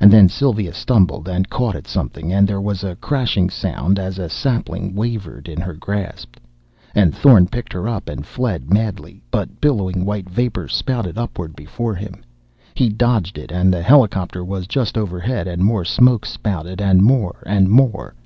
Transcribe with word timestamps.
And 0.00 0.12
then 0.12 0.28
Sylva 0.28 0.72
stumbled 0.74 1.28
and 1.28 1.48
caught 1.48 1.76
at 1.76 1.86
something, 1.86 2.32
and 2.32 2.44
there 2.48 2.60
was 2.60 2.82
a 2.82 2.96
crashing 2.96 3.48
sound 3.48 4.00
as 4.00 4.18
a 4.18 4.28
sapling 4.28 4.96
wavered 4.96 5.48
in 5.48 5.60
her 5.60 5.74
grasp.... 5.74 6.38
And 6.92 7.14
Thorn 7.14 7.46
picked 7.46 7.72
her 7.72 7.88
up 7.88 8.08
and 8.08 8.26
fled 8.26 8.74
madly. 8.74 9.22
But 9.30 9.60
billowing 9.60 10.04
white 10.04 10.28
vapor 10.28 10.66
spouted 10.66 11.16
upward 11.16 11.54
before 11.54 11.94
him. 11.94 12.24
He 12.74 12.88
dodged 12.88 13.38
it, 13.38 13.52
and 13.52 13.72
the 13.72 13.80
helicopter 13.84 14.44
was 14.44 14.66
just 14.66 14.98
overhead 14.98 15.46
and 15.46 15.62
more 15.62 15.84
smoke 15.84 16.26
spouted, 16.26 16.80
and 16.80 17.00
more, 17.04 17.40
and 17.46 17.68
more.... 17.68 18.16